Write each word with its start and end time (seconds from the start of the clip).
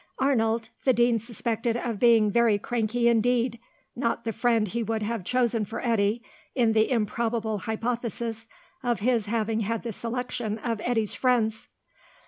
Arnold 0.17 0.69
the 0.83 0.93
Dean 0.93 1.19
suspected 1.19 1.77
of 1.77 1.99
being 1.99 2.31
very 2.31 2.57
cranky 2.57 3.07
indeed; 3.07 3.59
not 3.95 4.23
the 4.23 4.33
friend 4.33 4.67
he 4.67 4.81
would 4.81 5.03
have 5.03 5.23
chosen 5.23 5.63
for 5.63 5.79
Eddy 5.85 6.23
in 6.55 6.71
the 6.73 6.89
improbable 6.89 7.59
hypothesis 7.59 8.47
of 8.81 9.01
his 9.01 9.27
having 9.27 9.59
had 9.59 9.83
the 9.83 9.93
selection 9.93 10.57
of 10.57 10.81
Eddy's 10.83 11.13
friends. 11.13 11.67